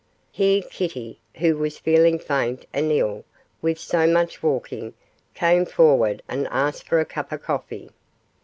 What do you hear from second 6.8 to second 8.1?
for a cup of coffee.